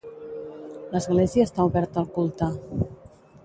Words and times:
L'església 0.95 1.47
està 1.49 1.67
oberta 1.73 2.03
al 2.05 2.11
culte. 2.19 2.51